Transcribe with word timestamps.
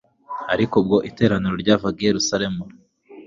Ariko 0.53 0.73
ubwo 0.81 0.97
iteraniro 1.09 1.55
ryavaga 1.63 1.97
i 2.01 2.07
Yerusalemu, 2.09 2.63